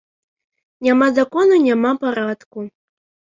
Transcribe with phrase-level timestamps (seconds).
[0.85, 2.65] Няма закону, няма парадку.